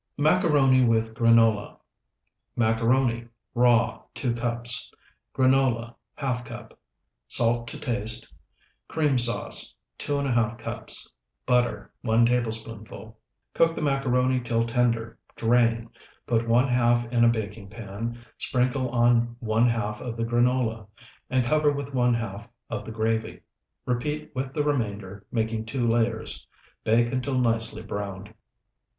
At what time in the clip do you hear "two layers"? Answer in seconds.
25.67-26.47